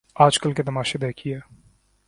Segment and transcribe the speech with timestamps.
[0.15, 1.39] آج کل کے تماشے دیکھیے۔